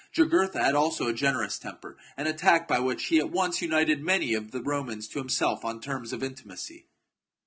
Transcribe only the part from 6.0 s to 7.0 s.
of intimacy.